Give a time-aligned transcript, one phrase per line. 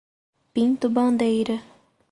[0.53, 1.61] Pinto Bandeira